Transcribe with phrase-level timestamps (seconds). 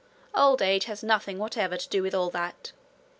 [0.33, 2.71] Old age has nothing whatever to do with all that.